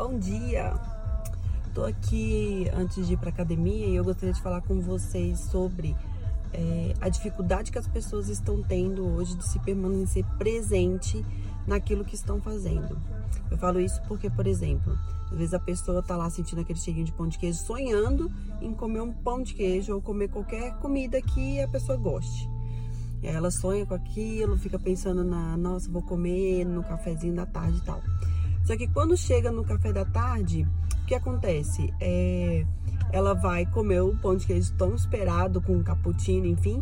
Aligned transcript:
Bom 0.00 0.18
dia! 0.18 0.72
Tô 1.74 1.84
aqui 1.84 2.66
antes 2.72 3.06
de 3.06 3.12
ir 3.12 3.16
pra 3.18 3.28
academia 3.28 3.84
e 3.84 3.94
eu 3.94 4.02
gostaria 4.02 4.32
de 4.32 4.40
falar 4.40 4.62
com 4.62 4.80
vocês 4.80 5.38
sobre 5.38 5.94
é, 6.54 6.94
a 7.02 7.10
dificuldade 7.10 7.70
que 7.70 7.76
as 7.76 7.86
pessoas 7.86 8.30
estão 8.30 8.62
tendo 8.62 9.06
hoje 9.06 9.36
de 9.36 9.46
se 9.46 9.58
permanecer 9.58 10.24
presente 10.38 11.22
naquilo 11.66 12.02
que 12.02 12.14
estão 12.14 12.40
fazendo. 12.40 12.98
Eu 13.50 13.58
falo 13.58 13.78
isso 13.78 14.00
porque, 14.08 14.30
por 14.30 14.46
exemplo, 14.46 14.98
às 15.30 15.36
vezes 15.36 15.52
a 15.52 15.60
pessoa 15.60 16.02
tá 16.02 16.16
lá 16.16 16.30
sentindo 16.30 16.62
aquele 16.62 16.78
cheirinho 16.78 17.04
de 17.04 17.12
pão 17.12 17.28
de 17.28 17.38
queijo, 17.38 17.58
sonhando 17.58 18.32
em 18.62 18.72
comer 18.72 19.02
um 19.02 19.12
pão 19.12 19.42
de 19.42 19.52
queijo 19.52 19.94
ou 19.94 20.00
comer 20.00 20.28
qualquer 20.28 20.78
comida 20.78 21.20
que 21.20 21.60
a 21.60 21.68
pessoa 21.68 21.98
goste. 21.98 22.48
E 23.22 23.28
aí 23.28 23.34
ela 23.34 23.50
sonha 23.50 23.84
com 23.84 23.92
aquilo, 23.92 24.56
fica 24.56 24.78
pensando 24.78 25.22
na, 25.22 25.58
nossa, 25.58 25.90
vou 25.90 26.00
comer 26.00 26.64
no 26.64 26.82
cafezinho 26.82 27.34
da 27.34 27.44
tarde 27.44 27.76
e 27.76 27.82
tal. 27.82 28.00
Só 28.70 28.76
que 28.76 28.86
quando 28.86 29.16
chega 29.16 29.50
no 29.50 29.64
café 29.64 29.92
da 29.92 30.04
tarde, 30.04 30.64
o 31.02 31.06
que 31.06 31.12
acontece? 31.12 31.92
É, 32.00 32.64
ela 33.10 33.34
vai 33.34 33.66
comer 33.66 34.00
o 34.00 34.16
pão 34.18 34.36
de 34.36 34.46
queijo 34.46 34.72
tão 34.74 34.94
esperado 34.94 35.60
com 35.60 35.82
cappuccino, 35.82 36.46
enfim, 36.46 36.80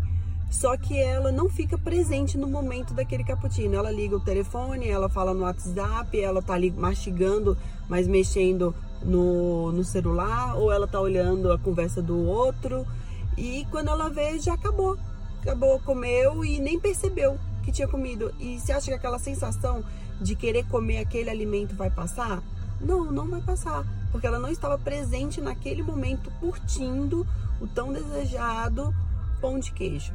só 0.50 0.76
que 0.76 1.00
ela 1.00 1.32
não 1.32 1.48
fica 1.48 1.78
presente 1.78 2.36
no 2.36 2.46
momento 2.46 2.92
daquele 2.92 3.24
cappuccino. 3.24 3.74
Ela 3.74 3.90
liga 3.90 4.14
o 4.14 4.20
telefone, 4.20 4.86
ela 4.86 5.08
fala 5.08 5.32
no 5.32 5.44
WhatsApp, 5.44 6.20
ela 6.20 6.42
tá 6.42 6.52
ali 6.52 6.70
mastigando, 6.70 7.56
mas 7.88 8.06
mexendo 8.06 8.74
no, 9.02 9.72
no 9.72 9.82
celular, 9.82 10.58
ou 10.58 10.70
ela 10.70 10.86
tá 10.86 11.00
olhando 11.00 11.50
a 11.50 11.58
conversa 11.58 12.02
do 12.02 12.22
outro. 12.22 12.86
E 13.34 13.66
quando 13.70 13.88
ela 13.88 14.10
vê, 14.10 14.38
já 14.38 14.52
acabou. 14.52 14.98
Acabou, 15.40 15.80
comeu 15.80 16.44
e 16.44 16.60
nem 16.60 16.78
percebeu 16.78 17.38
que 17.62 17.72
tinha 17.72 17.88
comido. 17.88 18.30
E 18.38 18.60
você 18.60 18.72
acha 18.72 18.88
que 18.88 18.94
aquela 18.94 19.18
sensação 19.18 19.82
de 20.20 20.34
querer 20.34 20.64
comer 20.66 20.98
aquele 20.98 21.30
alimento 21.30 21.74
vai 21.74 21.90
passar? 21.90 22.42
Não, 22.80 23.04
não 23.10 23.28
vai 23.28 23.40
passar. 23.40 23.84
Porque 24.10 24.26
ela 24.26 24.38
não 24.38 24.50
estava 24.50 24.78
presente 24.78 25.40
naquele 25.40 25.82
momento 25.82 26.30
curtindo 26.40 27.26
o 27.60 27.66
tão 27.66 27.92
desejado 27.92 28.94
pão 29.40 29.58
de 29.58 29.72
queijo. 29.72 30.12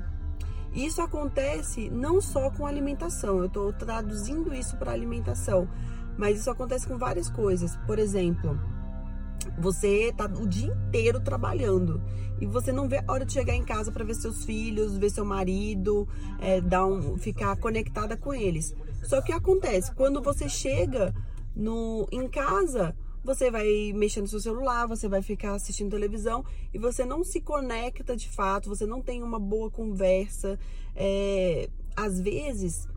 Isso 0.73 1.01
acontece 1.01 1.89
não 1.89 2.19
só 2.19 2.49
com 2.49 2.65
alimentação, 2.65 3.37
eu 3.37 3.45
estou 3.45 3.71
traduzindo 3.71 4.53
isso 4.53 4.75
para 4.77 4.91
alimentação, 4.91 5.67
mas 6.17 6.39
isso 6.39 6.49
acontece 6.49 6.87
com 6.87 6.97
várias 6.97 7.29
coisas. 7.29 7.75
Por 7.85 7.99
exemplo, 7.99 8.59
você 9.57 10.13
tá 10.15 10.25
o 10.25 10.47
dia 10.47 10.67
inteiro 10.67 11.19
trabalhando 11.19 12.01
e 12.39 12.45
você 12.45 12.71
não 12.71 12.87
vê 12.87 12.97
a 12.97 13.11
hora 13.11 13.25
de 13.25 13.33
chegar 13.33 13.55
em 13.55 13.63
casa 13.63 13.91
para 13.91 14.03
ver 14.03 14.15
seus 14.15 14.43
filhos, 14.43 14.97
ver 14.97 15.09
seu 15.09 15.23
marido, 15.23 16.07
é, 16.39 16.59
dar 16.59 16.85
um, 16.85 17.17
ficar 17.17 17.55
conectada 17.57 18.17
com 18.17 18.33
eles. 18.33 18.75
Só 19.03 19.21
que 19.21 19.31
acontece 19.31 19.93
quando 19.93 20.21
você 20.21 20.49
chega 20.49 21.13
no 21.55 22.07
em 22.11 22.27
casa, 22.27 22.95
você 23.23 23.49
vai 23.49 23.93
mexer 23.93 24.21
no 24.21 24.27
seu 24.27 24.39
celular, 24.39 24.87
você 24.87 25.07
vai 25.07 25.21
ficar 25.21 25.53
assistindo 25.53 25.91
televisão 25.91 26.43
e 26.73 26.77
você 26.77 27.05
não 27.05 27.23
se 27.23 27.39
conecta 27.39 28.15
de 28.15 28.27
fato, 28.27 28.69
você 28.69 28.85
não 28.85 29.01
tem 29.01 29.23
uma 29.23 29.39
boa 29.39 29.71
conversa. 29.71 30.59
É, 30.95 31.69
às 31.95 32.19
vezes, 32.19 32.87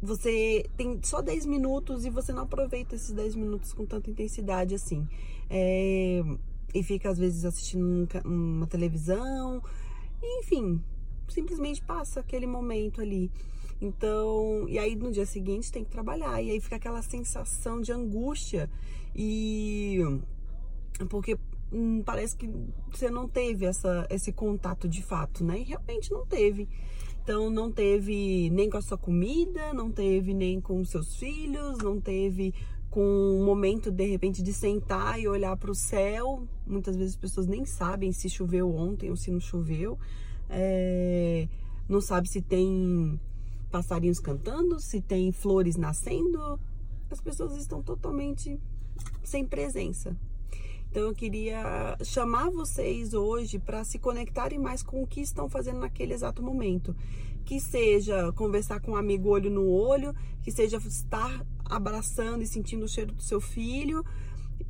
você 0.00 0.64
tem 0.76 0.98
só 1.02 1.20
10 1.20 1.46
minutos 1.46 2.04
e 2.04 2.10
você 2.10 2.32
não 2.32 2.42
aproveita 2.42 2.94
esses 2.94 3.12
10 3.12 3.34
minutos 3.34 3.72
com 3.72 3.84
tanta 3.84 4.10
intensidade 4.10 4.74
assim. 4.74 5.06
É, 5.50 6.22
e 6.74 6.82
fica, 6.82 7.10
às 7.10 7.18
vezes, 7.18 7.44
assistindo 7.44 8.08
uma 8.24 8.66
televisão, 8.66 9.62
enfim, 10.22 10.80
simplesmente 11.28 11.82
passa 11.82 12.20
aquele 12.20 12.46
momento 12.46 13.00
ali. 13.00 13.30
Então, 13.80 14.68
e 14.68 14.78
aí 14.78 14.96
no 14.96 15.10
dia 15.10 15.24
seguinte 15.24 15.70
tem 15.70 15.84
que 15.84 15.90
trabalhar, 15.90 16.42
e 16.42 16.50
aí 16.50 16.60
fica 16.60 16.76
aquela 16.76 17.00
sensação 17.00 17.80
de 17.80 17.92
angústia 17.92 18.68
e 19.14 19.98
porque 21.08 21.38
hum, 21.72 22.02
parece 22.04 22.36
que 22.36 22.50
você 22.90 23.08
não 23.08 23.28
teve 23.28 23.66
essa, 23.66 24.06
esse 24.10 24.32
contato 24.32 24.88
de 24.88 25.02
fato, 25.02 25.44
né? 25.44 25.60
E 25.60 25.62
realmente 25.62 26.10
não 26.10 26.26
teve. 26.26 26.68
Então 27.28 27.50
não 27.50 27.70
teve 27.70 28.48
nem 28.48 28.70
com 28.70 28.78
a 28.78 28.80
sua 28.80 28.96
comida, 28.96 29.74
não 29.74 29.92
teve 29.92 30.32
nem 30.32 30.62
com 30.62 30.82
seus 30.82 31.16
filhos, 31.16 31.76
não 31.76 32.00
teve 32.00 32.54
com 32.88 33.02
um 33.02 33.44
momento 33.44 33.90
de 33.90 34.06
repente 34.06 34.42
de 34.42 34.50
sentar 34.50 35.20
e 35.20 35.28
olhar 35.28 35.54
para 35.58 35.70
o 35.70 35.74
céu. 35.74 36.48
Muitas 36.66 36.96
vezes 36.96 37.12
as 37.12 37.20
pessoas 37.20 37.46
nem 37.46 37.66
sabem 37.66 38.12
se 38.12 38.30
choveu 38.30 38.74
ontem 38.74 39.10
ou 39.10 39.16
se 39.16 39.30
não 39.30 39.40
choveu. 39.40 39.98
É, 40.48 41.46
não 41.86 42.00
sabe 42.00 42.30
se 42.30 42.40
tem 42.40 43.20
passarinhos 43.70 44.20
cantando, 44.20 44.80
se 44.80 44.98
tem 45.02 45.30
flores 45.30 45.76
nascendo, 45.76 46.58
as 47.10 47.20
pessoas 47.20 47.58
estão 47.58 47.82
totalmente 47.82 48.58
sem 49.22 49.44
presença. 49.44 50.16
Então 50.90 51.02
eu 51.02 51.14
queria 51.14 51.96
chamar 52.02 52.50
vocês 52.50 53.12
hoje 53.12 53.58
para 53.58 53.84
se 53.84 53.98
conectarem 53.98 54.58
mais 54.58 54.82
com 54.82 55.02
o 55.02 55.06
que 55.06 55.20
estão 55.20 55.48
fazendo 55.48 55.80
naquele 55.80 56.14
exato 56.14 56.42
momento. 56.42 56.96
Que 57.44 57.60
seja 57.60 58.32
conversar 58.32 58.80
com 58.80 58.92
um 58.92 58.96
amigo 58.96 59.28
olho 59.28 59.50
no 59.50 59.68
olho, 59.68 60.14
que 60.42 60.50
seja 60.50 60.78
estar 60.78 61.44
abraçando 61.64 62.42
e 62.42 62.46
sentindo 62.46 62.84
o 62.84 62.88
cheiro 62.88 63.12
do 63.12 63.22
seu 63.22 63.40
filho, 63.40 64.04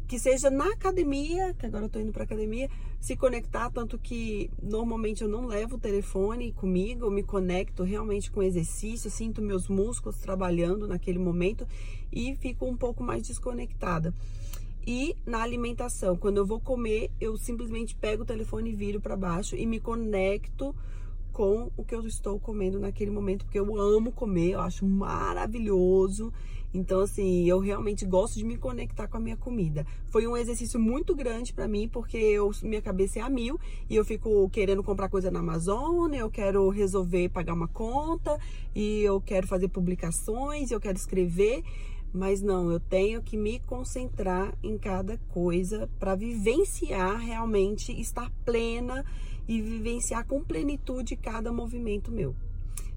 que 0.08 0.18
seja 0.18 0.50
na 0.50 0.72
academia, 0.72 1.54
que 1.54 1.66
agora 1.66 1.84
eu 1.84 1.88
tô 1.88 2.00
indo 2.00 2.12
pra 2.12 2.24
academia, 2.24 2.68
se 3.00 3.14
conectar, 3.14 3.70
tanto 3.70 3.98
que 3.98 4.50
normalmente 4.60 5.22
eu 5.22 5.28
não 5.28 5.46
levo 5.46 5.76
o 5.76 5.78
telefone 5.78 6.52
comigo, 6.52 7.06
eu 7.06 7.10
me 7.10 7.22
conecto 7.22 7.84
realmente 7.84 8.30
com 8.30 8.42
exercício, 8.42 9.10
sinto 9.10 9.40
meus 9.40 9.68
músculos 9.68 10.18
trabalhando 10.18 10.88
naquele 10.88 11.18
momento 11.18 11.66
e 12.12 12.34
fico 12.36 12.64
um 12.66 12.76
pouco 12.76 13.04
mais 13.04 13.22
desconectada. 13.22 14.12
E 14.90 15.14
na 15.26 15.42
alimentação, 15.42 16.16
quando 16.16 16.38
eu 16.38 16.46
vou 16.46 16.58
comer, 16.58 17.10
eu 17.20 17.36
simplesmente 17.36 17.94
pego 17.94 18.22
o 18.22 18.24
telefone 18.24 18.70
e 18.70 18.74
viro 18.74 19.02
para 19.02 19.18
baixo 19.18 19.54
e 19.54 19.66
me 19.66 19.78
conecto 19.78 20.74
com 21.30 21.70
o 21.76 21.84
que 21.84 21.94
eu 21.94 22.06
estou 22.06 22.40
comendo 22.40 22.80
naquele 22.80 23.10
momento, 23.10 23.44
porque 23.44 23.60
eu 23.60 23.78
amo 23.78 24.10
comer, 24.10 24.52
eu 24.52 24.60
acho 24.60 24.86
maravilhoso. 24.86 26.32
Então, 26.72 27.00
assim, 27.00 27.44
eu 27.44 27.58
realmente 27.58 28.06
gosto 28.06 28.36
de 28.36 28.44
me 28.46 28.56
conectar 28.56 29.06
com 29.08 29.18
a 29.18 29.20
minha 29.20 29.36
comida. 29.36 29.86
Foi 30.06 30.26
um 30.26 30.34
exercício 30.34 30.80
muito 30.80 31.14
grande 31.14 31.52
para 31.52 31.68
mim, 31.68 31.86
porque 31.86 32.16
eu, 32.16 32.50
minha 32.62 32.80
cabeça 32.80 33.18
é 33.18 33.22
a 33.22 33.28
mil 33.28 33.60
e 33.90 33.94
eu 33.94 34.06
fico 34.06 34.48
querendo 34.48 34.82
comprar 34.82 35.10
coisa 35.10 35.30
na 35.30 35.40
Amazon, 35.40 36.14
eu 36.14 36.30
quero 36.30 36.66
resolver 36.70 37.28
pagar 37.28 37.52
uma 37.52 37.68
conta 37.68 38.38
e 38.74 39.02
eu 39.02 39.20
quero 39.20 39.46
fazer 39.46 39.68
publicações, 39.68 40.70
eu 40.70 40.80
quero 40.80 40.96
escrever. 40.96 41.62
Mas 42.12 42.40
não, 42.40 42.70
eu 42.70 42.80
tenho 42.80 43.22
que 43.22 43.36
me 43.36 43.58
concentrar 43.60 44.56
em 44.62 44.78
cada 44.78 45.18
coisa 45.28 45.88
para 45.98 46.14
vivenciar 46.14 47.18
realmente, 47.18 47.92
estar 47.92 48.30
plena 48.44 49.04
e 49.46 49.60
vivenciar 49.60 50.26
com 50.26 50.42
plenitude 50.42 51.16
cada 51.16 51.52
movimento 51.52 52.10
meu. 52.10 52.34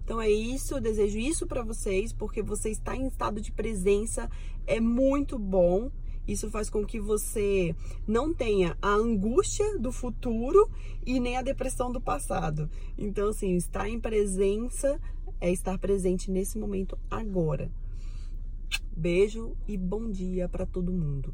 Então 0.03 0.19
é 0.19 0.29
isso, 0.29 0.75
eu 0.75 0.81
desejo 0.81 1.17
isso 1.17 1.45
para 1.45 1.63
vocês, 1.63 2.11
porque 2.11 2.41
você 2.41 2.69
está 2.69 2.95
em 2.95 3.07
estado 3.07 3.39
de 3.39 3.51
presença, 3.51 4.29
é 4.65 4.79
muito 4.79 5.37
bom. 5.37 5.91
Isso 6.27 6.49
faz 6.49 6.69
com 6.69 6.85
que 6.85 6.99
você 6.99 7.75
não 8.07 8.33
tenha 8.33 8.77
a 8.81 8.93
angústia 8.93 9.77
do 9.79 9.91
futuro 9.91 10.69
e 11.05 11.19
nem 11.19 11.35
a 11.37 11.41
depressão 11.41 11.91
do 11.91 11.99
passado. 11.99 12.69
Então, 12.97 13.29
assim, 13.29 13.55
estar 13.55 13.89
em 13.89 13.99
presença 13.99 14.99
é 15.39 15.51
estar 15.51 15.77
presente 15.77 16.29
nesse 16.29 16.57
momento 16.57 16.97
agora. 17.09 17.71
Beijo 18.95 19.55
e 19.67 19.77
bom 19.77 20.11
dia 20.11 20.49
para 20.49 20.65
todo 20.65 20.91
mundo. 20.91 21.33